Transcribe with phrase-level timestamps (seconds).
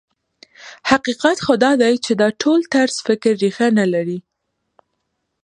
[0.89, 4.19] حقیقت خو دا دی چې دا ډول طرز فکر ريښه نه لري.